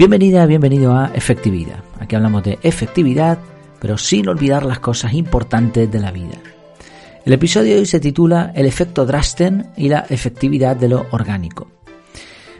Bienvenida, 0.00 0.46
bienvenido 0.46 0.96
a 0.96 1.10
Efectividad. 1.12 1.84
Aquí 1.98 2.16
hablamos 2.16 2.42
de 2.42 2.58
efectividad, 2.62 3.38
pero 3.82 3.98
sin 3.98 4.30
olvidar 4.30 4.64
las 4.64 4.78
cosas 4.78 5.12
importantes 5.12 5.92
de 5.92 6.00
la 6.00 6.10
vida. 6.10 6.38
El 7.26 7.34
episodio 7.34 7.74
de 7.74 7.80
hoy 7.80 7.84
se 7.84 8.00
titula 8.00 8.50
El 8.54 8.64
efecto 8.64 9.04
Drasten 9.04 9.66
y 9.76 9.90
la 9.90 10.06
efectividad 10.08 10.74
de 10.74 10.88
lo 10.88 11.04
orgánico. 11.10 11.70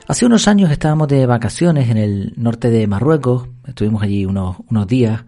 Hace 0.07 0.27
unos 0.27 0.49
años 0.49 0.71
estábamos 0.71 1.09
de 1.09 1.25
vacaciones 1.25 1.89
en 1.89 1.97
el 1.97 2.35
norte 2.37 2.69
de 2.69 2.87
Marruecos, 2.87 3.49
estuvimos 3.67 4.03
allí 4.03 4.27
unos, 4.27 4.59
unos 4.69 4.87
días, 4.87 5.25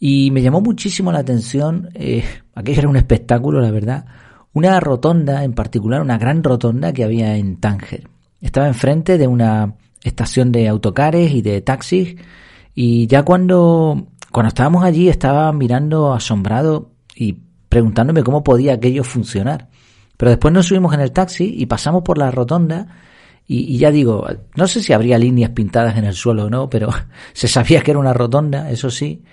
y 0.00 0.30
me 0.30 0.40
llamó 0.40 0.62
muchísimo 0.62 1.12
la 1.12 1.18
atención, 1.18 1.90
eh, 1.92 2.24
aquello 2.54 2.78
era 2.78 2.88
un 2.88 2.96
espectáculo, 2.96 3.60
la 3.60 3.70
verdad, 3.70 4.06
una 4.54 4.80
rotonda, 4.80 5.44
en 5.44 5.52
particular 5.52 6.00
una 6.00 6.16
gran 6.16 6.42
rotonda 6.42 6.94
que 6.94 7.04
había 7.04 7.36
en 7.36 7.60
Tánger. 7.60 8.08
Estaba 8.40 8.68
enfrente 8.68 9.18
de 9.18 9.26
una 9.26 9.74
estación 10.04 10.52
de 10.52 10.68
autocares 10.68 11.32
y 11.32 11.42
de 11.42 11.60
taxis 11.60 12.16
y 12.74 13.06
ya 13.06 13.22
cuando, 13.22 14.08
cuando 14.30 14.48
estábamos 14.48 14.84
allí 14.84 15.08
estaba 15.08 15.52
mirando 15.52 16.12
asombrado 16.12 16.92
y 17.14 17.38
preguntándome 17.68 18.22
cómo 18.22 18.42
podía 18.42 18.74
aquello 18.74 19.04
funcionar. 19.04 19.68
Pero 20.16 20.30
después 20.30 20.52
nos 20.52 20.66
subimos 20.66 20.94
en 20.94 21.00
el 21.00 21.12
taxi 21.12 21.54
y 21.56 21.66
pasamos 21.66 22.02
por 22.02 22.18
la 22.18 22.30
rotonda 22.30 22.86
y, 23.46 23.74
y, 23.74 23.78
ya 23.78 23.90
digo, 23.90 24.24
no 24.54 24.68
sé 24.68 24.82
si 24.82 24.92
habría 24.92 25.18
líneas 25.18 25.50
pintadas 25.50 25.96
en 25.96 26.04
el 26.04 26.14
suelo 26.14 26.44
o 26.44 26.50
no, 26.50 26.70
pero 26.70 26.90
se 27.32 27.48
sabía 27.48 27.82
que 27.82 27.90
era 27.90 28.00
una 28.00 28.14
rotonda, 28.14 28.70
eso 28.70 28.90
sí. 28.90 29.24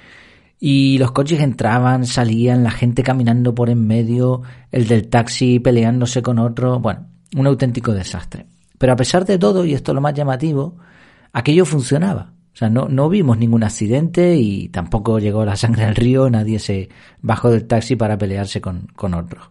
Y 0.59 0.97
los 0.97 1.11
coches 1.11 1.39
entraban, 1.39 2.05
salían, 2.05 2.63
la 2.63 2.71
gente 2.71 3.01
caminando 3.01 3.55
por 3.55 3.69
en 3.69 3.87
medio, 3.87 4.41
el 4.71 4.87
del 4.87 5.07
taxi 5.07 5.59
peleándose 5.59 6.21
con 6.21 6.37
otro, 6.37 6.79
bueno, 6.79 7.07
un 7.35 7.47
auténtico 7.47 7.93
desastre. 7.93 8.45
Pero 8.79 8.93
a 8.93 8.95
pesar 8.95 9.25
de 9.25 9.37
todo, 9.37 9.65
y 9.65 9.75
esto 9.75 9.91
es 9.91 9.95
lo 9.95 10.01
más 10.01 10.15
llamativo, 10.15 10.77
aquello 11.31 11.65
funcionaba. 11.65 12.33
O 12.53 12.57
sea, 12.57 12.69
no, 12.69 12.89
no 12.89 13.07
vimos 13.09 13.37
ningún 13.37 13.63
accidente 13.63 14.35
y 14.37 14.69
tampoco 14.69 15.19
llegó 15.19 15.45
la 15.45 15.55
sangre 15.55 15.83
al 15.83 15.95
río, 15.95 16.29
nadie 16.29 16.57
se 16.57 16.89
bajó 17.21 17.51
del 17.51 17.67
taxi 17.67 17.95
para 17.95 18.17
pelearse 18.17 18.59
con, 18.59 18.87
con 18.95 19.13
otros. 19.13 19.49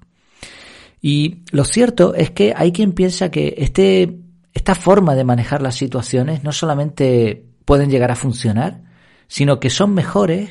Y 1.01 1.45
lo 1.53 1.65
cierto 1.65 2.15
es 2.15 2.31
que 2.33 2.53
hay 2.57 2.73
quien 2.73 2.93
piensa 2.93 3.31
que 3.31 3.55
este, 3.59 4.19
esta 4.53 4.75
forma 4.75 5.15
de 5.15 5.25
manejar 5.25 5.63
las 5.63 5.77
situaciones 5.77 6.43
no 6.43 6.51
solamente 6.51 7.47
pueden 7.65 7.91
llegar 7.91 8.11
a 8.11 8.17
funcionar, 8.17 8.83
sino 9.29 9.61
que 9.61 9.71
son 9.71 9.95
mejores 9.95 10.51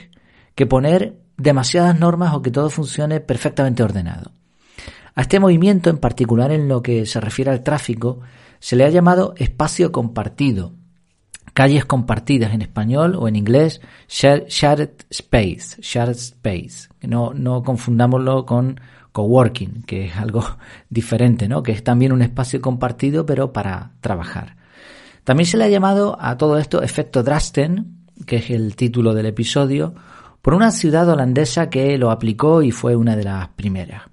que 0.55 0.65
poner 0.65 1.17
demasiadas 1.35 1.99
normas 1.99 2.33
o 2.33 2.41
que 2.41 2.51
todo 2.51 2.69
funcione 2.69 3.19
perfectamente 3.19 3.83
ordenado. 3.83 4.31
A 5.15 5.21
este 5.21 5.39
movimiento, 5.39 5.89
en 5.89 5.97
particular 5.97 6.51
en 6.51 6.67
lo 6.67 6.81
que 6.81 7.05
se 7.05 7.19
refiere 7.19 7.51
al 7.51 7.63
tráfico, 7.63 8.19
se 8.59 8.75
le 8.75 8.85
ha 8.85 8.89
llamado 8.89 9.33
espacio 9.37 9.91
compartido, 9.91 10.73
calles 11.53 11.85
compartidas 11.85 12.53
en 12.53 12.61
español 12.61 13.15
o 13.15 13.27
en 13.27 13.35
inglés, 13.35 13.81
shared, 14.07 14.89
space, 15.09 15.81
shared 15.81 16.15
space. 16.15 16.89
No, 17.01 17.33
no 17.33 17.63
confundámoslo 17.63 18.45
con 18.45 18.79
coworking, 19.11 19.81
que 19.83 20.05
es 20.05 20.15
algo 20.15 20.45
diferente, 20.89 21.47
¿no? 21.47 21.63
Que 21.63 21.71
es 21.71 21.83
también 21.83 22.11
un 22.11 22.21
espacio 22.21 22.61
compartido, 22.61 23.25
pero 23.25 23.53
para 23.53 23.93
trabajar. 24.01 24.57
También 25.23 25.47
se 25.47 25.57
le 25.57 25.63
ha 25.63 25.69
llamado 25.69 26.17
a 26.21 26.37
todo 26.37 26.57
esto 26.57 26.81
efecto 26.83 27.23
Drasten, 27.23 28.05
que 28.25 28.37
es 28.37 28.49
el 28.49 28.75
título 28.75 29.13
del 29.13 29.25
episodio, 29.25 29.95
por 30.41 30.53
una 30.53 30.71
ciudad 30.71 31.09
holandesa 31.09 31.69
que 31.69 31.97
lo 31.97 32.11
aplicó 32.11 32.61
y 32.61 32.71
fue 32.71 32.95
una 32.95 33.15
de 33.15 33.23
las 33.23 33.49
primeras. 33.49 34.03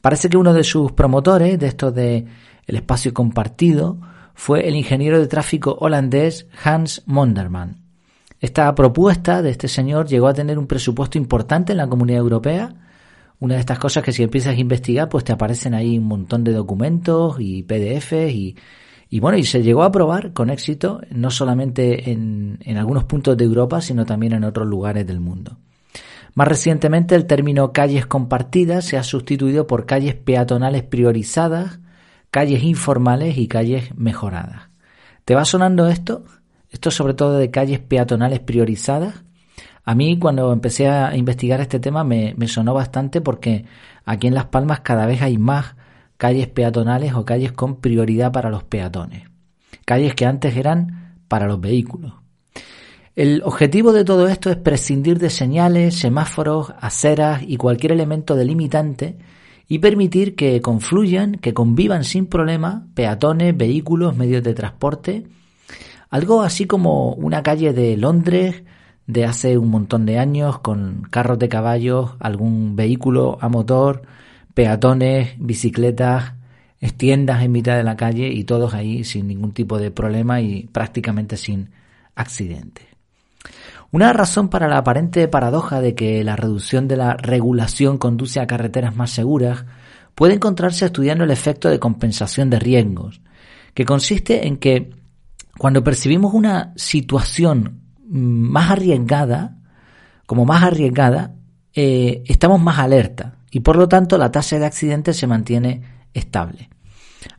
Parece 0.00 0.28
que 0.28 0.36
uno 0.36 0.52
de 0.52 0.64
sus 0.64 0.92
promotores 0.92 1.58
de 1.58 1.66
esto 1.66 1.92
de 1.92 2.26
el 2.66 2.76
espacio 2.76 3.14
compartido 3.14 3.98
fue 4.34 4.68
el 4.68 4.76
ingeniero 4.76 5.18
de 5.18 5.28
tráfico 5.28 5.76
holandés 5.80 6.46
Hans 6.62 7.02
Monderman. 7.06 7.82
Esta 8.40 8.74
propuesta 8.74 9.40
de 9.40 9.50
este 9.50 9.66
señor 9.66 10.06
llegó 10.06 10.28
a 10.28 10.34
tener 10.34 10.58
un 10.58 10.66
presupuesto 10.66 11.16
importante 11.16 11.72
en 11.72 11.78
la 11.78 11.88
Comunidad 11.88 12.20
Europea. 12.20 12.74
Una 13.40 13.54
de 13.54 13.60
estas 13.60 13.78
cosas 13.78 14.04
que 14.04 14.12
si 14.12 14.22
empiezas 14.22 14.56
a 14.56 14.60
investigar, 14.60 15.08
pues 15.08 15.24
te 15.24 15.32
aparecen 15.32 15.74
ahí 15.74 15.98
un 15.98 16.04
montón 16.04 16.44
de 16.44 16.52
documentos 16.52 17.36
y 17.38 17.62
PDFs 17.62 18.32
y, 18.32 18.56
y 19.08 19.20
bueno, 19.20 19.38
y 19.38 19.44
se 19.44 19.62
llegó 19.62 19.82
a 19.82 19.86
aprobar 19.86 20.32
con 20.32 20.50
éxito, 20.50 21.00
no 21.10 21.30
solamente 21.30 22.10
en, 22.10 22.58
en 22.62 22.76
algunos 22.76 23.04
puntos 23.04 23.36
de 23.36 23.44
Europa, 23.44 23.80
sino 23.80 24.04
también 24.04 24.34
en 24.34 24.44
otros 24.44 24.66
lugares 24.66 25.06
del 25.06 25.20
mundo. 25.20 25.56
Más 26.34 26.48
recientemente 26.48 27.14
el 27.14 27.26
término 27.26 27.72
calles 27.72 28.04
compartidas 28.04 28.84
se 28.84 28.98
ha 28.98 29.02
sustituido 29.02 29.66
por 29.66 29.86
calles 29.86 30.14
peatonales 30.14 30.82
priorizadas 30.82 31.80
calles 32.30 32.62
informales 32.62 33.38
y 33.38 33.48
calles 33.48 33.96
mejoradas. 33.96 34.68
¿Te 35.24 35.34
va 35.34 35.44
sonando 35.44 35.88
esto? 35.88 36.24
Esto 36.70 36.90
sobre 36.90 37.14
todo 37.14 37.38
de 37.38 37.50
calles 37.50 37.78
peatonales 37.80 38.40
priorizadas. 38.40 39.24
A 39.84 39.94
mí 39.94 40.18
cuando 40.18 40.52
empecé 40.52 40.88
a 40.88 41.16
investigar 41.16 41.60
este 41.60 41.80
tema 41.80 42.04
me, 42.04 42.34
me 42.36 42.48
sonó 42.48 42.74
bastante 42.74 43.20
porque 43.20 43.64
aquí 44.04 44.26
en 44.26 44.34
Las 44.34 44.46
Palmas 44.46 44.80
cada 44.80 45.06
vez 45.06 45.22
hay 45.22 45.38
más 45.38 45.76
calles 46.16 46.48
peatonales 46.48 47.14
o 47.14 47.24
calles 47.24 47.52
con 47.52 47.80
prioridad 47.80 48.32
para 48.32 48.50
los 48.50 48.64
peatones. 48.64 49.24
Calles 49.84 50.14
que 50.14 50.26
antes 50.26 50.56
eran 50.56 51.14
para 51.28 51.46
los 51.46 51.60
vehículos. 51.60 52.14
El 53.14 53.42
objetivo 53.44 53.92
de 53.92 54.04
todo 54.04 54.28
esto 54.28 54.50
es 54.50 54.56
prescindir 54.56 55.18
de 55.18 55.30
señales, 55.30 55.98
semáforos, 55.98 56.74
aceras 56.78 57.42
y 57.42 57.56
cualquier 57.56 57.92
elemento 57.92 58.34
delimitante 58.34 59.16
y 59.68 59.78
permitir 59.78 60.36
que 60.36 60.60
confluyan, 60.60 61.36
que 61.36 61.54
convivan 61.54 62.04
sin 62.04 62.26
problema 62.26 62.86
peatones, 62.94 63.56
vehículos, 63.56 64.16
medios 64.16 64.42
de 64.42 64.54
transporte. 64.54 65.26
Algo 66.10 66.42
así 66.42 66.66
como 66.66 67.12
una 67.14 67.42
calle 67.42 67.72
de 67.72 67.96
Londres 67.96 68.62
de 69.06 69.24
hace 69.24 69.58
un 69.58 69.70
montón 69.70 70.06
de 70.06 70.18
años 70.18 70.58
con 70.60 71.02
carros 71.10 71.38
de 71.38 71.48
caballos, 71.48 72.12
algún 72.20 72.76
vehículo 72.76 73.38
a 73.40 73.48
motor, 73.48 74.02
peatones, 74.54 75.34
bicicletas, 75.38 76.34
tiendas 76.96 77.42
en 77.42 77.52
mitad 77.52 77.76
de 77.76 77.82
la 77.82 77.96
calle 77.96 78.28
y 78.28 78.44
todos 78.44 78.74
ahí 78.74 79.04
sin 79.04 79.26
ningún 79.26 79.52
tipo 79.52 79.78
de 79.78 79.90
problema 79.90 80.40
y 80.40 80.68
prácticamente 80.72 81.36
sin 81.36 81.70
accidentes. 82.14 82.95
Una 83.96 84.12
razón 84.12 84.50
para 84.50 84.68
la 84.68 84.76
aparente 84.76 85.26
paradoja 85.26 85.80
de 85.80 85.94
que 85.94 86.22
la 86.22 86.36
reducción 86.36 86.86
de 86.86 86.98
la 86.98 87.14
regulación 87.14 87.96
conduce 87.96 88.40
a 88.40 88.46
carreteras 88.46 88.94
más 88.94 89.10
seguras 89.10 89.64
puede 90.14 90.34
encontrarse 90.34 90.84
estudiando 90.84 91.24
el 91.24 91.30
efecto 91.30 91.70
de 91.70 91.78
compensación 91.78 92.50
de 92.50 92.58
riesgos, 92.58 93.22
que 93.72 93.86
consiste 93.86 94.48
en 94.48 94.58
que 94.58 94.90
cuando 95.56 95.82
percibimos 95.82 96.34
una 96.34 96.74
situación 96.76 97.80
más 98.06 98.70
arriesgada, 98.70 99.56
como 100.26 100.44
más 100.44 100.62
arriesgada, 100.62 101.32
eh, 101.72 102.22
estamos 102.26 102.60
más 102.60 102.78
alerta 102.78 103.38
y 103.50 103.60
por 103.60 103.76
lo 103.76 103.88
tanto 103.88 104.18
la 104.18 104.30
tasa 104.30 104.58
de 104.58 104.66
accidentes 104.66 105.16
se 105.16 105.26
mantiene 105.26 105.80
estable. 106.12 106.68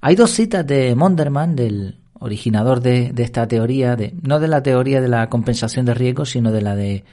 Hay 0.02 0.16
dos 0.16 0.32
citas 0.32 0.66
de 0.66 0.96
Monderman, 0.96 1.56
del 1.56 2.00
originador 2.20 2.82
de, 2.82 3.14
esta 3.18 3.48
teoría, 3.48 3.96
de, 3.96 4.14
no 4.22 4.40
de 4.40 4.48
la 4.48 4.64
teoría 4.64 5.02
de 5.02 5.08
la 5.08 5.30
compensación 5.30 5.86
de 5.86 5.94
riesgos, 5.94 6.30
sino 6.32 6.52
de 6.52 6.62
la 6.62 6.76
de 6.76 7.04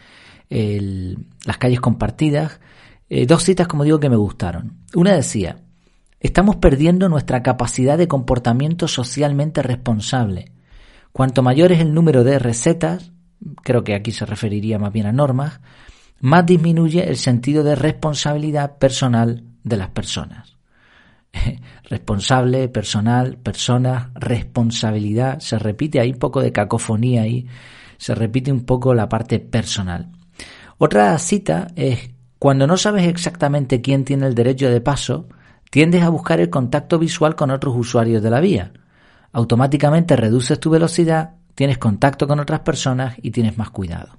las 0.48 1.58
calles 1.58 1.80
compartidas. 1.80 2.60
Eh, 3.08 3.26
dos 3.26 3.44
citas, 3.44 3.66
como 3.66 3.84
digo, 3.84 4.00
que 4.00 4.10
me 4.10 4.16
gustaron. 4.16 4.78
Una 4.94 5.14
decía, 5.14 5.58
estamos 6.20 6.56
perdiendo 6.56 7.08
nuestra 7.08 7.42
capacidad 7.42 7.98
de 7.98 8.08
comportamiento 8.08 8.88
socialmente 8.88 9.62
responsable. 9.62 10.52
Cuanto 11.12 11.42
mayor 11.42 11.72
es 11.72 11.80
el 11.80 11.94
número 11.94 12.24
de 12.24 12.38
recetas, 12.38 13.12
creo 13.62 13.84
que 13.84 13.94
aquí 13.94 14.10
se 14.10 14.26
referiría 14.26 14.78
más 14.78 14.92
bien 14.92 15.06
a 15.06 15.12
normas, 15.12 15.60
más 16.20 16.46
disminuye 16.46 17.08
el 17.08 17.16
sentido 17.16 17.62
de 17.62 17.76
responsabilidad 17.76 18.78
personal 18.78 19.44
de 19.62 19.76
las 19.76 19.90
personas. 19.90 20.53
responsable, 21.90 22.68
personal, 22.68 23.36
persona, 23.36 24.10
responsabilidad, 24.14 25.40
se 25.40 25.58
repite 25.58 26.00
ahí 26.00 26.12
un 26.12 26.18
poco 26.18 26.40
de 26.40 26.52
cacofonía 26.52 27.22
ahí, 27.22 27.46
se 27.98 28.14
repite 28.14 28.52
un 28.52 28.64
poco 28.64 28.94
la 28.94 29.08
parte 29.08 29.40
personal. 29.40 30.10
Otra 30.78 31.16
cita 31.18 31.68
es, 31.76 32.10
cuando 32.38 32.66
no 32.66 32.76
sabes 32.76 33.06
exactamente 33.06 33.80
quién 33.80 34.04
tiene 34.04 34.26
el 34.26 34.34
derecho 34.34 34.68
de 34.68 34.80
paso, 34.80 35.28
tiendes 35.70 36.02
a 36.02 36.08
buscar 36.08 36.40
el 36.40 36.50
contacto 36.50 36.98
visual 36.98 37.36
con 37.36 37.50
otros 37.50 37.74
usuarios 37.76 38.22
de 38.22 38.30
la 38.30 38.40
vía. 38.40 38.72
Automáticamente 39.32 40.16
reduces 40.16 40.60
tu 40.60 40.70
velocidad, 40.70 41.34
tienes 41.54 41.78
contacto 41.78 42.26
con 42.26 42.40
otras 42.40 42.60
personas 42.60 43.14
y 43.22 43.30
tienes 43.30 43.58
más 43.58 43.70
cuidado. 43.70 44.18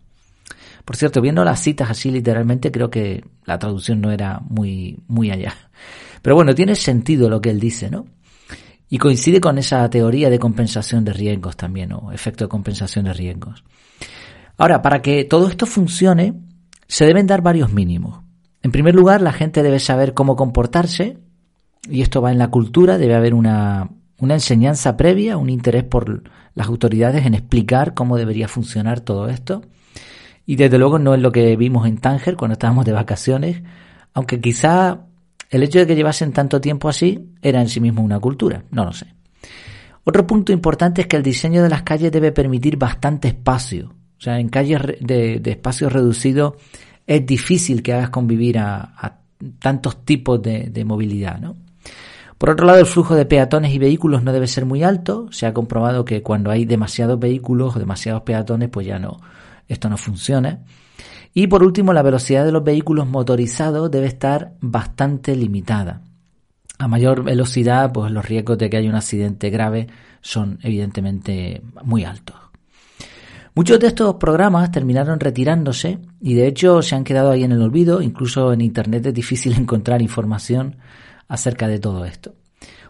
Por 0.84 0.96
cierto, 0.96 1.20
viendo 1.20 1.44
las 1.44 1.62
citas 1.62 1.90
así 1.90 2.12
literalmente, 2.12 2.72
creo 2.72 2.90
que 2.90 3.26
la 3.46 3.58
traducción 3.58 4.02
no 4.02 4.12
era 4.12 4.40
muy, 4.48 5.00
muy 5.08 5.32
allá. 5.32 5.54
Pero 6.26 6.38
bueno, 6.38 6.56
tiene 6.56 6.74
sentido 6.74 7.30
lo 7.30 7.40
que 7.40 7.52
él 7.52 7.60
dice, 7.60 7.92
¿no? 7.92 8.08
Y 8.90 8.98
coincide 8.98 9.40
con 9.40 9.60
esa 9.60 9.88
teoría 9.92 10.32
de 10.32 10.40
compensación 10.40 11.06
de 11.06 11.14
riesgos 11.14 11.56
también, 11.56 11.94
o 11.94 12.12
efecto 12.12 12.46
de 12.46 12.50
compensación 12.50 13.06
de 13.06 13.14
riesgos. 13.14 13.64
Ahora, 14.58 14.82
para 14.82 15.04
que 15.04 15.24
todo 15.26 15.48
esto 15.48 15.68
funcione, 15.68 16.34
se 16.88 17.06
deben 17.06 17.28
dar 17.28 17.44
varios 17.44 17.72
mínimos. 17.72 18.24
En 18.64 18.72
primer 18.72 18.96
lugar, 18.96 19.22
la 19.22 19.34
gente 19.34 19.62
debe 19.62 19.78
saber 19.80 20.16
cómo 20.16 20.36
comportarse, 20.36 21.20
y 21.88 22.02
esto 22.02 22.24
va 22.24 22.32
en 22.32 22.40
la 22.40 22.50
cultura, 22.50 22.98
debe 22.98 23.14
haber 23.14 23.36
una, 23.36 23.92
una 24.18 24.34
enseñanza 24.34 24.98
previa, 24.98 25.38
un 25.38 25.52
interés 25.52 25.84
por 25.84 26.24
las 26.56 26.66
autoridades 26.66 27.28
en 27.28 27.36
explicar 27.36 27.94
cómo 27.94 28.18
debería 28.18 28.48
funcionar 28.48 29.00
todo 29.00 29.30
esto. 29.30 29.62
Y 30.48 30.56
desde 30.56 30.80
luego 30.80 30.98
no 30.98 31.14
es 31.14 31.22
lo 31.22 31.32
que 31.32 31.56
vimos 31.56 31.88
en 31.88 32.00
Tánger 32.00 32.36
cuando 32.36 32.54
estábamos 32.54 32.84
de 32.84 32.94
vacaciones, 32.94 33.62
aunque 34.16 34.42
quizá 34.42 35.05
el 35.50 35.64
hecho 35.64 35.80
de 35.80 35.88
que 35.88 35.96
llevasen 35.96 36.34
tanto 36.34 36.60
tiempo 36.62 36.90
así 36.90 37.34
era 37.42 37.62
en 37.62 37.70
sí 37.70 37.80
mismo 37.80 38.02
una 38.02 38.20
cultura, 38.20 38.64
no 38.72 38.86
lo 38.86 38.94
sé. 38.94 39.08
Otro 40.04 40.28
punto 40.28 40.52
importante 40.52 41.02
es 41.02 41.08
que 41.08 41.18
el 41.18 41.24
diseño 41.24 41.64
de 41.64 41.70
las 41.70 41.84
calles 41.84 42.12
debe 42.12 42.32
permitir 42.32 42.78
bastante 42.78 43.28
espacio. 43.30 43.94
O 44.18 44.22
sea, 44.22 44.40
en 44.40 44.50
calles 44.50 44.82
de, 45.02 45.42
espacio 45.46 45.90
reducido 45.90 46.58
es 47.08 47.26
difícil 47.26 47.82
que 47.82 47.94
hagas 47.94 48.10
convivir 48.10 48.60
a, 48.60 49.20
tantos 49.60 50.06
tipos 50.06 50.42
de, 50.42 50.70
de 50.70 50.86
movilidad, 50.86 51.40
¿no? 51.40 51.56
Por 52.38 52.50
otro 52.50 52.66
lado, 52.66 52.80
el 52.80 52.86
flujo 52.86 53.16
de 53.16 53.26
peatones 53.26 53.74
y 53.74 53.80
vehículos 53.80 54.22
no 54.22 54.34
debe 54.34 54.48
ser 54.48 54.66
muy 54.66 54.84
alto. 54.84 55.28
Se 55.32 55.46
ha 55.46 55.54
comprobado 55.54 56.04
que 56.04 56.22
cuando 56.22 56.52
hay 56.52 56.66
demasiados 56.66 57.18
vehículos 57.18 57.76
o 57.76 57.80
demasiados 57.80 58.24
peatones, 58.24 58.70
pues 58.70 58.86
ya 58.86 59.00
no, 59.00 59.22
esto 59.68 59.90
no 59.90 59.98
funciona. 59.98 60.60
Y 61.38 61.48
por 61.48 61.64
último, 61.64 61.92
la 61.92 62.02
velocidad 62.02 62.46
de 62.46 62.54
los 62.54 62.64
vehículos 62.64 63.10
motorizados 63.10 63.92
debe 63.92 64.08
estar 64.08 64.54
bastante 64.62 65.36
limitada. 65.36 66.02
A 66.80 66.88
mayor 66.88 67.24
velocidad, 67.24 67.92
pues 67.92 68.10
los 68.10 68.26
riesgos 68.26 68.58
de 68.58 68.70
que 68.70 68.78
haya 68.78 68.90
un 68.90 68.96
accidente 68.96 69.50
grave 69.50 69.88
son 70.22 70.60
evidentemente 70.64 71.62
muy 71.84 72.06
altos. 72.06 72.38
Muchos 73.54 73.82
de 73.82 73.88
estos 73.88 74.16
programas 74.16 74.72
terminaron 74.72 75.20
retirándose 75.20 76.00
y 76.22 76.36
de 76.36 76.48
hecho 76.48 76.82
se 76.82 76.96
han 76.96 77.04
quedado 77.04 77.32
ahí 77.32 77.44
en 77.44 77.52
el 77.52 77.62
olvido, 77.62 78.02
incluso 78.02 78.54
en 78.54 78.62
Internet 78.62 79.06
es 79.08 79.14
difícil 79.14 79.54
encontrar 79.58 80.02
información 80.02 80.78
acerca 81.28 81.68
de 81.68 81.80
todo 81.80 82.06
esto. 82.06 82.34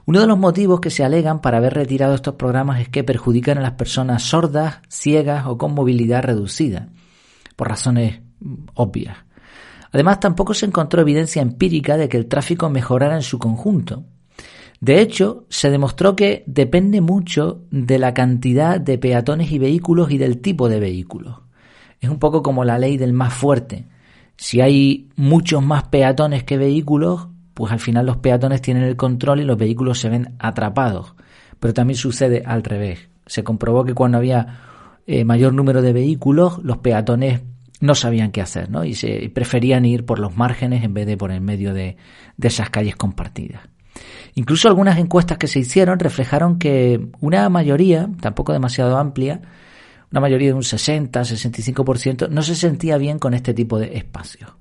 Uno 0.05 0.21
de 0.21 0.27
los 0.27 0.37
motivos 0.37 0.81
que 0.81 0.91
se 0.91 1.03
alegan 1.03 1.41
para 1.41 1.57
haber 1.57 1.73
retirado 1.73 2.13
estos 2.13 2.35
programas 2.35 2.79
es 2.79 2.89
que 2.89 3.03
perjudican 3.03 3.57
a 3.57 3.61
las 3.61 3.71
personas 3.71 4.21
sordas, 4.21 4.81
ciegas 4.87 5.47
o 5.47 5.57
con 5.57 5.73
movilidad 5.73 6.21
reducida, 6.21 6.89
por 7.55 7.69
razones 7.69 8.24
obvias. 8.73 9.17
Además, 9.91 10.19
tampoco 10.19 10.53
se 10.53 10.65
encontró 10.65 11.01
evidencia 11.01 11.41
empírica 11.41 11.97
de 11.97 12.09
que 12.09 12.17
el 12.17 12.27
tráfico 12.27 12.69
mejorara 12.69 13.15
en 13.15 13.21
su 13.21 13.39
conjunto. 13.39 14.03
De 14.81 14.99
hecho, 14.99 15.45
se 15.49 15.69
demostró 15.69 16.15
que 16.15 16.43
depende 16.47 17.01
mucho 17.01 17.63
de 17.71 17.97
la 17.97 18.13
cantidad 18.13 18.79
de 18.79 18.97
peatones 18.97 19.51
y 19.51 19.59
vehículos 19.59 20.11
y 20.11 20.17
del 20.17 20.41
tipo 20.41 20.67
de 20.69 20.79
vehículos. 20.79 21.39
Es 22.01 22.09
un 22.09 22.19
poco 22.19 22.43
como 22.43 22.65
la 22.65 22.77
ley 22.77 22.97
del 22.97 23.13
más 23.13 23.33
fuerte. 23.33 23.85
Si 24.37 24.59
hay 24.61 25.09
muchos 25.15 25.63
más 25.63 25.85
peatones 25.85 26.43
que 26.43 26.57
vehículos, 26.57 27.29
pues 27.53 27.71
al 27.71 27.79
final 27.79 28.05
los 28.05 28.17
peatones 28.17 28.61
tienen 28.61 28.83
el 28.83 28.97
control 28.97 29.39
y 29.39 29.45
los 29.45 29.57
vehículos 29.57 29.99
se 29.99 30.09
ven 30.09 30.35
atrapados. 30.39 31.15
Pero 31.59 31.73
también 31.73 31.97
sucede 31.97 32.43
al 32.45 32.63
revés. 32.63 33.07
Se 33.25 33.43
comprobó 33.43 33.85
que 33.85 33.93
cuando 33.93 34.17
había 34.17 34.59
eh, 35.07 35.23
mayor 35.23 35.53
número 35.53 35.81
de 35.81 35.93
vehículos, 35.93 36.59
los 36.63 36.79
peatones 36.79 37.41
no 37.81 37.95
sabían 37.95 38.31
qué 38.31 38.41
hacer, 38.41 38.69
¿no? 38.69 38.85
Y 38.85 38.93
se 38.93 39.29
preferían 39.33 39.85
ir 39.85 40.05
por 40.05 40.19
los 40.19 40.35
márgenes 40.37 40.83
en 40.83 40.93
vez 40.93 41.05
de 41.05 41.17
por 41.17 41.31
el 41.31 41.41
medio 41.41 41.73
de, 41.73 41.97
de 42.37 42.47
esas 42.47 42.69
calles 42.69 42.95
compartidas. 42.95 43.61
Incluso 44.35 44.67
algunas 44.67 44.97
encuestas 44.97 45.37
que 45.37 45.47
se 45.47 45.59
hicieron 45.59 45.99
reflejaron 45.99 46.59
que 46.59 47.07
una 47.21 47.47
mayoría, 47.49 48.09
tampoco 48.19 48.53
demasiado 48.53 48.97
amplia, 48.97 49.41
una 50.11 50.21
mayoría 50.21 50.49
de 50.49 50.53
un 50.53 50.63
60, 50.63 51.21
65%, 51.21 52.29
no 52.29 52.41
se 52.41 52.55
sentía 52.55 52.97
bien 52.97 53.19
con 53.19 53.33
este 53.33 53.53
tipo 53.53 53.79
de 53.79 53.97
espacios. 53.97 54.51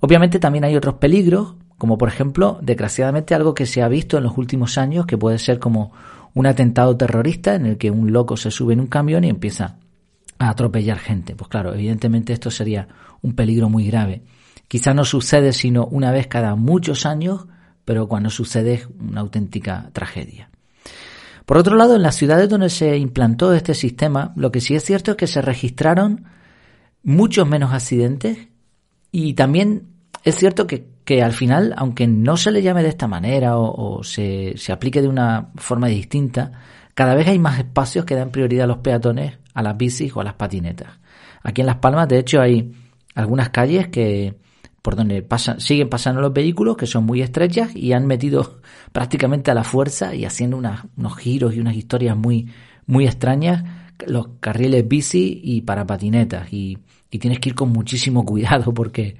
Obviamente 0.00 0.38
también 0.38 0.64
hay 0.64 0.76
otros 0.76 0.94
peligros, 0.94 1.54
como 1.78 1.98
por 1.98 2.08
ejemplo, 2.08 2.58
desgraciadamente 2.62 3.34
algo 3.34 3.54
que 3.54 3.66
se 3.66 3.82
ha 3.82 3.88
visto 3.88 4.16
en 4.18 4.24
los 4.24 4.36
últimos 4.36 4.78
años, 4.78 5.06
que 5.06 5.18
puede 5.18 5.38
ser 5.38 5.58
como 5.58 5.92
un 6.34 6.46
atentado 6.46 6.96
terrorista 6.96 7.54
en 7.54 7.66
el 7.66 7.78
que 7.78 7.90
un 7.90 8.12
loco 8.12 8.36
se 8.36 8.50
sube 8.50 8.72
en 8.72 8.80
un 8.80 8.86
camión 8.86 9.24
y 9.24 9.28
empieza 9.28 9.76
a 10.40 10.48
atropellar 10.48 10.98
gente. 10.98 11.36
Pues 11.36 11.48
claro, 11.48 11.72
evidentemente 11.72 12.32
esto 12.32 12.50
sería 12.50 12.88
un 13.22 13.34
peligro 13.34 13.68
muy 13.68 13.86
grave. 13.86 14.24
Quizá 14.66 14.94
no 14.94 15.04
sucede 15.04 15.52
sino 15.52 15.86
una 15.86 16.10
vez 16.10 16.26
cada 16.26 16.56
muchos 16.56 17.06
años, 17.06 17.46
pero 17.84 18.08
cuando 18.08 18.30
sucede 18.30 18.74
es 18.74 18.88
una 18.98 19.20
auténtica 19.20 19.90
tragedia. 19.92 20.50
Por 21.46 21.58
otro 21.58 21.76
lado, 21.76 21.94
en 21.94 22.02
las 22.02 22.16
ciudades 22.16 22.48
donde 22.48 22.70
se 22.70 22.96
implantó 22.96 23.52
este 23.52 23.74
sistema, 23.74 24.32
lo 24.34 24.50
que 24.50 24.60
sí 24.60 24.74
es 24.74 24.84
cierto 24.84 25.12
es 25.12 25.16
que 25.16 25.26
se 25.26 25.42
registraron 25.42 26.24
muchos 27.02 27.46
menos 27.46 27.72
accidentes 27.72 28.48
y 29.12 29.34
también 29.34 29.88
es 30.24 30.36
cierto 30.36 30.66
que 30.66 30.90
que 31.10 31.24
al 31.24 31.32
final, 31.32 31.74
aunque 31.76 32.06
no 32.06 32.36
se 32.36 32.52
le 32.52 32.62
llame 32.62 32.84
de 32.84 32.90
esta 32.90 33.08
manera 33.08 33.58
o, 33.58 34.04
se, 34.04 34.56
se, 34.56 34.70
aplique 34.70 35.02
de 35.02 35.08
una 35.08 35.50
forma 35.56 35.88
distinta, 35.88 36.52
cada 36.94 37.16
vez 37.16 37.26
hay 37.26 37.40
más 37.40 37.58
espacios 37.58 38.04
que 38.04 38.14
dan 38.14 38.30
prioridad 38.30 38.66
a 38.66 38.68
los 38.68 38.78
peatones, 38.78 39.39
a 39.54 39.62
las 39.62 39.76
bicis 39.76 40.14
o 40.14 40.20
a 40.20 40.24
las 40.24 40.34
patinetas. 40.34 40.88
Aquí 41.42 41.60
en 41.62 41.66
Las 41.66 41.76
Palmas, 41.76 42.08
de 42.08 42.18
hecho, 42.18 42.40
hay 42.40 42.72
algunas 43.14 43.50
calles 43.50 43.88
que 43.88 44.34
por 44.82 44.96
donde 44.96 45.22
pasan, 45.22 45.60
siguen 45.60 45.88
pasando 45.88 46.20
los 46.20 46.32
vehículos 46.32 46.76
que 46.76 46.86
son 46.86 47.04
muy 47.04 47.20
estrechas 47.20 47.74
y 47.74 47.92
han 47.92 48.06
metido 48.06 48.60
prácticamente 48.92 49.50
a 49.50 49.54
la 49.54 49.64
fuerza 49.64 50.14
y 50.14 50.24
haciendo 50.24 50.56
unos 50.56 51.16
giros 51.18 51.54
y 51.54 51.60
unas 51.60 51.74
historias 51.74 52.16
muy, 52.16 52.48
muy 52.86 53.06
extrañas 53.06 53.64
los 54.06 54.28
carriles 54.40 54.88
bici 54.88 55.40
y 55.44 55.60
para 55.60 55.86
patinetas 55.86 56.50
y, 56.52 56.78
y 57.10 57.18
tienes 57.18 57.38
que 57.38 57.50
ir 57.50 57.54
con 57.54 57.70
muchísimo 57.70 58.24
cuidado 58.26 58.72
porque 58.72 59.16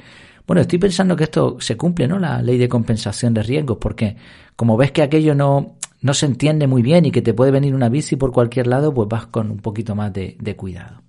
bueno, 0.47 0.63
estoy 0.63 0.81
pensando 0.81 1.15
que 1.15 1.25
esto 1.25 1.59
se 1.61 1.77
cumple, 1.77 2.09
¿no? 2.09 2.19
La 2.19 2.43
ley 2.43 2.59
de 2.59 2.69
compensación 2.69 3.33
de 3.33 3.45
riesgos, 3.45 3.79
porque 3.81 4.17
como 4.57 4.77
ves 4.77 4.91
que 4.91 5.03
aquello 5.03 5.33
no, 5.33 5.77
no 6.03 6.15
se 6.15 6.27
entiende 6.27 6.67
muy 6.67 6.83
bien 6.83 7.05
y 7.05 7.11
que 7.11 7.23
te 7.23 7.35
puede 7.35 7.51
venir 7.51 7.75
una 7.75 7.89
bici 7.89 8.17
por 8.17 8.33
cualquier 8.33 8.67
lado, 8.67 8.93
pues 8.93 9.09
vas 9.09 9.27
con 9.27 9.51
un 9.51 9.59
poquito 9.59 9.95
más 9.95 10.13
de, 10.13 10.55
cuidado. 10.57 11.03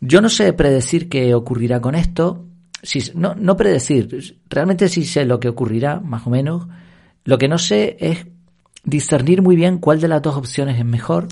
Yo 0.00 0.20
no 0.20 0.28
sé 0.28 0.52
predecir 0.52 1.08
qué 1.08 1.34
ocurrirá 1.34 1.80
con 1.80 1.94
esto. 1.94 2.44
No, 3.14 3.34
no 3.34 3.56
predecir, 3.56 4.38
realmente 4.48 4.88
sí 4.88 5.04
sé 5.04 5.24
lo 5.24 5.40
que 5.40 5.48
ocurrirá, 5.48 6.00
más 6.00 6.26
o 6.26 6.30
menos. 6.30 6.68
Lo 7.24 7.38
que 7.38 7.48
no 7.48 7.58
sé 7.58 7.96
es 7.98 8.26
discernir 8.84 9.42
muy 9.42 9.56
bien 9.56 9.78
cuál 9.78 10.00
de 10.00 10.08
las 10.08 10.22
dos 10.22 10.36
opciones 10.36 10.78
es 10.78 10.84
mejor, 10.84 11.26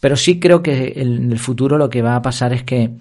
pero 0.00 0.16
sí 0.16 0.40
creo 0.40 0.62
que 0.62 0.94
en 0.96 1.30
el 1.30 1.38
futuro 1.38 1.76
lo 1.76 1.90
que 1.90 2.02
va 2.02 2.16
a 2.16 2.22
pasar 2.22 2.54
es 2.54 2.62
que 2.62 2.92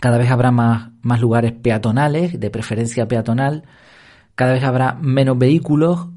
cada 0.00 0.18
vez 0.18 0.30
habrá 0.30 0.50
más, 0.50 0.90
más 1.02 1.20
lugares 1.20 1.52
peatonales, 1.52 2.38
de 2.38 2.50
preferencia 2.50 3.08
peatonal, 3.08 3.64
cada 4.34 4.52
vez 4.52 4.64
habrá 4.64 4.94
menos 4.94 5.38
vehículos, 5.38 6.08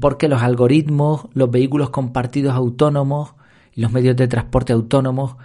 porque 0.00 0.28
los 0.28 0.42
algoritmos, 0.42 1.28
los 1.32 1.50
vehículos 1.50 1.90
compartidos 1.90 2.54
autónomos 2.54 3.34
y 3.72 3.80
los 3.80 3.92
medios 3.92 4.16
de 4.16 4.28
transporte 4.28 4.72
autónomos 4.72 5.36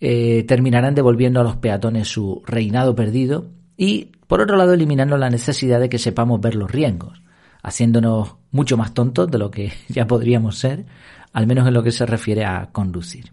eh, 0.00 0.44
terminarán 0.46 0.94
devolviendo 0.94 1.40
a 1.40 1.44
los 1.44 1.56
peatones 1.56 2.08
su 2.08 2.42
reinado 2.46 2.94
perdido 2.94 3.50
y, 3.76 4.12
por 4.26 4.40
otro 4.40 4.56
lado, 4.56 4.72
eliminando 4.72 5.16
la 5.18 5.30
necesidad 5.30 5.80
de 5.80 5.88
que 5.88 5.98
sepamos 5.98 6.40
ver 6.40 6.54
los 6.54 6.70
riesgos, 6.70 7.22
haciéndonos 7.62 8.36
mucho 8.50 8.76
más 8.76 8.94
tontos 8.94 9.30
de 9.30 9.38
lo 9.38 9.50
que 9.50 9.72
ya 9.88 10.06
podríamos 10.06 10.58
ser, 10.58 10.86
al 11.32 11.46
menos 11.46 11.66
en 11.68 11.74
lo 11.74 11.82
que 11.82 11.92
se 11.92 12.06
refiere 12.06 12.44
a 12.44 12.70
conducir. 12.72 13.32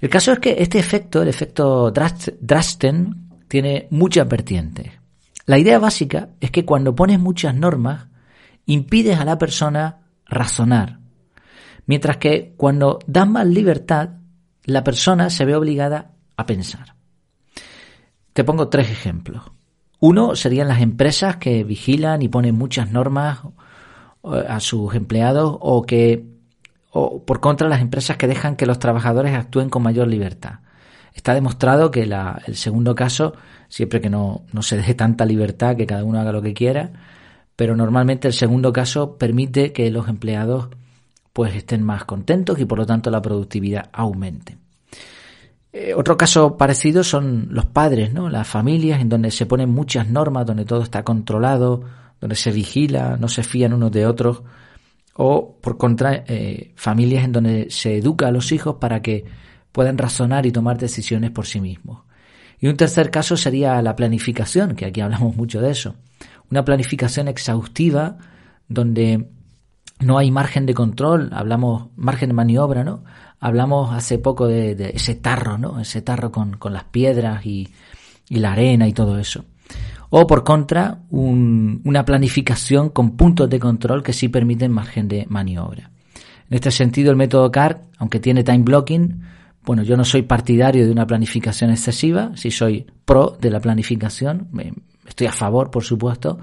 El 0.00 0.08
caso 0.08 0.32
es 0.32 0.38
que 0.38 0.56
este 0.58 0.78
efecto, 0.78 1.22
el 1.22 1.28
efecto 1.28 1.90
Drasten, 1.90 3.28
tiene 3.48 3.86
muchas 3.90 4.28
vertientes. 4.28 4.92
La 5.46 5.58
idea 5.58 5.78
básica 5.78 6.30
es 6.40 6.50
que 6.50 6.64
cuando 6.64 6.94
pones 6.94 7.18
muchas 7.18 7.54
normas, 7.54 8.06
impides 8.72 9.18
a 9.18 9.24
la 9.24 9.36
persona 9.36 9.98
razonar, 10.26 11.00
mientras 11.86 12.18
que 12.18 12.54
cuando 12.56 13.00
das 13.06 13.28
más 13.28 13.46
libertad, 13.46 14.10
la 14.64 14.84
persona 14.84 15.28
se 15.28 15.44
ve 15.44 15.56
obligada 15.56 16.12
a 16.36 16.46
pensar. 16.46 16.94
Te 18.32 18.44
pongo 18.44 18.68
tres 18.68 18.90
ejemplos. 18.90 19.42
Uno 19.98 20.36
serían 20.36 20.68
las 20.68 20.80
empresas 20.80 21.36
que 21.36 21.64
vigilan 21.64 22.22
y 22.22 22.28
ponen 22.28 22.54
muchas 22.54 22.92
normas 22.92 23.40
eh, 24.22 24.44
a 24.48 24.60
sus 24.60 24.94
empleados 24.94 25.56
o 25.60 25.82
que 25.82 26.24
o 26.92 27.24
por 27.24 27.40
contra 27.40 27.68
las 27.68 27.80
empresas 27.80 28.16
que 28.16 28.26
dejan 28.26 28.56
que 28.56 28.66
los 28.66 28.78
trabajadores 28.78 29.34
actúen 29.34 29.68
con 29.68 29.82
mayor 29.82 30.08
libertad. 30.08 30.60
Está 31.12 31.34
demostrado 31.34 31.90
que 31.90 32.02
el 32.02 32.56
segundo 32.56 32.94
caso, 32.94 33.34
siempre 33.68 34.00
que 34.00 34.10
no, 34.10 34.42
no 34.52 34.62
se 34.62 34.76
deje 34.76 34.94
tanta 34.94 35.24
libertad, 35.24 35.76
que 35.76 35.86
cada 35.86 36.04
uno 36.04 36.20
haga 36.20 36.32
lo 36.32 36.42
que 36.42 36.54
quiera, 36.54 36.92
pero 37.60 37.76
normalmente 37.76 38.26
el 38.26 38.32
segundo 38.32 38.72
caso 38.72 39.18
permite 39.18 39.70
que 39.70 39.90
los 39.90 40.08
empleados 40.08 40.70
pues 41.34 41.54
estén 41.54 41.82
más 41.82 42.06
contentos 42.06 42.58
y 42.58 42.64
por 42.64 42.78
lo 42.78 42.86
tanto 42.86 43.10
la 43.10 43.20
productividad 43.20 43.90
aumente. 43.92 44.56
Eh, 45.70 45.92
otro 45.92 46.16
caso 46.16 46.56
parecido 46.56 47.04
son 47.04 47.48
los 47.50 47.66
padres, 47.66 48.14
¿no? 48.14 48.30
Las 48.30 48.48
familias 48.48 49.02
en 49.02 49.10
donde 49.10 49.30
se 49.30 49.44
ponen 49.44 49.68
muchas 49.68 50.08
normas, 50.08 50.46
donde 50.46 50.64
todo 50.64 50.82
está 50.82 51.04
controlado, 51.04 51.82
donde 52.18 52.34
se 52.34 52.50
vigila, 52.50 53.18
no 53.20 53.28
se 53.28 53.42
fían 53.42 53.74
unos 53.74 53.92
de 53.92 54.06
otros 54.06 54.42
o 55.16 55.58
por 55.60 55.76
contra 55.76 56.24
eh, 56.28 56.72
familias 56.76 57.26
en 57.26 57.32
donde 57.32 57.66
se 57.68 57.98
educa 57.98 58.28
a 58.28 58.32
los 58.32 58.52
hijos 58.52 58.76
para 58.76 59.02
que 59.02 59.26
puedan 59.70 59.98
razonar 59.98 60.46
y 60.46 60.50
tomar 60.50 60.78
decisiones 60.78 61.30
por 61.30 61.44
sí 61.44 61.60
mismos. 61.60 62.04
Y 62.58 62.68
un 62.68 62.78
tercer 62.78 63.10
caso 63.10 63.36
sería 63.36 63.82
la 63.82 63.96
planificación, 63.96 64.76
que 64.76 64.86
aquí 64.86 65.02
hablamos 65.02 65.36
mucho 65.36 65.60
de 65.60 65.72
eso. 65.72 65.96
Una 66.50 66.64
planificación 66.64 67.28
exhaustiva 67.28 68.16
donde 68.68 69.28
no 70.00 70.18
hay 70.18 70.30
margen 70.30 70.66
de 70.66 70.74
control, 70.74 71.30
hablamos 71.32 71.88
margen 71.96 72.30
de 72.30 72.34
maniobra, 72.34 72.84
¿no? 72.84 73.04
Hablamos 73.38 73.94
hace 73.94 74.18
poco 74.18 74.46
de, 74.46 74.92
ese 74.94 75.14
tarro, 75.14 75.58
¿no? 75.58 75.80
Ese 75.80 76.02
tarro 76.02 76.32
con, 76.32 76.58
las 76.70 76.84
piedras 76.84 77.44
y, 77.46 77.68
la 78.28 78.52
arena 78.52 78.88
y 78.88 78.92
todo 78.92 79.18
eso. 79.18 79.44
O 80.10 80.26
por 80.26 80.44
contra, 80.44 81.00
una 81.10 82.04
planificación 82.04 82.90
con 82.90 83.16
puntos 83.16 83.48
de 83.48 83.60
control 83.60 84.02
que 84.02 84.12
sí 84.12 84.28
permiten 84.28 84.72
margen 84.72 85.08
de 85.08 85.26
maniobra. 85.28 85.90
En 86.48 86.56
este 86.56 86.70
sentido, 86.70 87.10
el 87.10 87.16
método 87.16 87.50
CAR, 87.50 87.82
aunque 87.98 88.18
tiene 88.18 88.42
time 88.42 88.64
blocking, 88.64 89.22
bueno, 89.64 89.82
yo 89.82 89.96
no 89.96 90.04
soy 90.04 90.22
partidario 90.22 90.84
de 90.84 90.90
una 90.90 91.06
planificación 91.06 91.70
excesiva, 91.70 92.32
sí 92.34 92.50
soy 92.50 92.86
pro 93.04 93.36
de 93.40 93.50
la 93.50 93.60
planificación, 93.60 94.48
estoy 95.10 95.26
a 95.26 95.32
favor, 95.32 95.70
por 95.70 95.84
supuesto, 95.84 96.38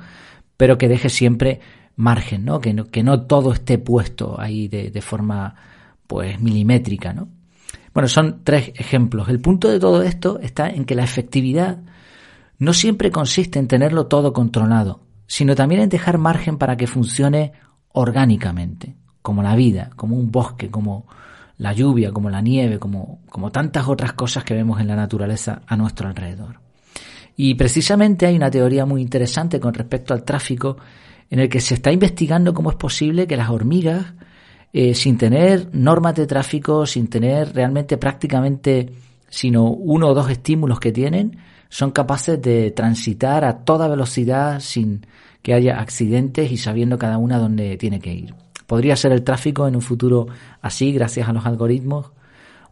pero 0.56 0.78
que 0.78 0.88
deje 0.88 1.10
siempre 1.10 1.60
margen, 1.96 2.46
¿no? 2.46 2.62
Que 2.62 2.74
no, 2.74 2.86
que 2.86 3.04
no 3.04 3.24
todo 3.24 3.52
esté 3.52 3.78
puesto 3.78 4.40
ahí 4.40 4.68
de, 4.68 4.92
de 4.92 5.02
forma 5.02 5.56
pues 6.06 6.40
milimétrica, 6.40 7.14
¿no? 7.14 7.30
Bueno, 7.94 8.08
son 8.08 8.42
tres 8.44 8.72
ejemplos. 8.76 9.28
El 9.28 9.40
punto 9.40 9.70
de 9.70 9.80
todo 9.80 10.04
esto 10.04 10.40
está 10.40 10.70
en 10.70 10.86
que 10.86 10.96
la 10.96 11.04
efectividad 11.04 11.80
no 12.60 12.74
siempre 12.74 13.12
consiste 13.12 13.60
en 13.60 13.68
tenerlo 13.68 14.06
todo 14.06 14.34
controlado, 14.34 15.02
sino 15.26 15.56
también 15.56 15.82
en 15.82 15.90
dejar 15.90 16.18
margen 16.18 16.58
para 16.58 16.78
que 16.78 16.88
funcione 16.88 17.54
orgánicamente, 17.92 18.96
como 19.22 19.42
la 19.42 19.56
vida, 19.56 19.90
como 19.96 20.16
un 20.16 20.32
bosque, 20.32 20.70
como 20.70 21.08
la 21.58 21.74
lluvia, 21.74 22.12
como 22.12 22.30
la 22.30 22.42
nieve, 22.42 22.78
como, 22.78 23.22
como 23.30 23.52
tantas 23.52 23.88
otras 23.88 24.14
cosas 24.14 24.44
que 24.44 24.54
vemos 24.54 24.80
en 24.80 24.88
la 24.88 24.96
naturaleza 24.96 25.62
a 25.66 25.76
nuestro 25.76 26.08
alrededor. 26.08 26.67
Y 27.38 27.54
precisamente 27.54 28.26
hay 28.26 28.36
una 28.36 28.52
teoría 28.52 28.86
muy 28.86 29.02
interesante 29.02 29.60
con 29.60 29.74
respecto 29.74 30.14
al 30.14 30.24
tráfico 30.24 30.76
en 31.30 31.40
el 31.40 31.48
que 31.48 31.62
se 31.62 31.76
está 31.76 31.92
investigando 31.92 32.54
cómo 32.54 32.72
es 32.72 32.78
posible 32.78 33.28
que 33.28 33.38
las 33.38 33.50
hormigas, 33.50 34.14
eh, 34.74 34.96
sin 34.96 35.18
tener 35.18 35.70
normas 35.72 36.16
de 36.16 36.26
tráfico, 36.26 36.86
sin 36.86 37.08
tener 37.08 37.54
realmente 37.54 37.98
prácticamente 37.98 38.92
sino 39.30 39.70
uno 39.70 40.08
o 40.08 40.14
dos 40.14 40.30
estímulos 40.30 40.80
que 40.80 40.92
tienen, 40.92 41.38
son 41.70 41.92
capaces 41.92 42.42
de 42.42 42.72
transitar 42.72 43.44
a 43.44 43.66
toda 43.66 43.88
velocidad 43.88 44.60
sin 44.60 45.06
que 45.42 45.54
haya 45.54 45.80
accidentes 45.80 46.52
y 46.52 46.58
sabiendo 46.58 46.98
cada 46.98 47.18
una 47.18 47.38
dónde 47.38 47.78
tiene 47.78 48.00
que 48.00 48.14
ir. 48.14 48.34
¿Podría 48.66 48.96
ser 48.96 49.12
el 49.12 49.24
tráfico 49.24 49.68
en 49.68 49.76
un 49.76 49.82
futuro 49.82 50.28
así 50.62 50.92
gracias 50.92 51.30
a 51.30 51.34
los 51.34 51.46
algoritmos? 51.46 52.12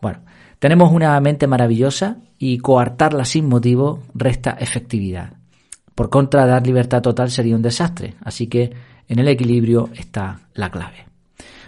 Bueno, 0.01 0.19
tenemos 0.65 0.91
una 0.91 1.19
mente 1.19 1.45
maravillosa 1.45 2.17
y 2.39 2.57
coartarla 2.57 3.23
sin 3.23 3.47
motivo 3.47 4.01
resta 4.15 4.57
efectividad. 4.59 5.33
Por 5.93 6.09
contra, 6.09 6.47
dar 6.47 6.65
libertad 6.65 7.03
total 7.03 7.29
sería 7.29 7.55
un 7.55 7.61
desastre, 7.61 8.15
así 8.23 8.47
que 8.47 8.73
en 9.07 9.19
el 9.19 9.27
equilibrio 9.27 9.91
está 9.93 10.39
la 10.55 10.71
clave. 10.71 11.05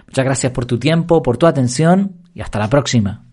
Muchas 0.08 0.25
gracias 0.25 0.51
por 0.51 0.66
tu 0.66 0.80
tiempo, 0.80 1.22
por 1.22 1.38
tu 1.38 1.46
atención 1.46 2.24
y 2.34 2.42
hasta 2.42 2.58
la 2.58 2.72
próxima. 2.72 3.26